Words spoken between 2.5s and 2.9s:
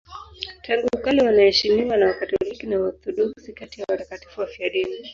na